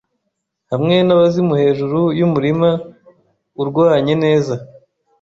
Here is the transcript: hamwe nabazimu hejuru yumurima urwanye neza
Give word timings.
hamwe 0.71 0.95
nabazimu 1.05 1.53
hejuru 1.61 1.99
yumurima 2.19 2.69
urwanye 3.61 4.13
neza 4.23 4.53